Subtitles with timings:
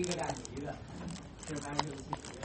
[0.00, 0.74] 一个加你一个，
[1.46, 2.39] 这玩意儿。